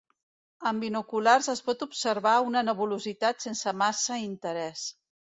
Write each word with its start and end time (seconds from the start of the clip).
Amb 0.69 0.83
binoculars 0.83 1.49
es 1.51 1.59
pot 1.67 1.83
observar 1.85 2.31
una 2.45 2.63
nebulositat 2.69 3.45
sense 3.45 3.75
massa 3.83 4.17
interès. 4.23 4.87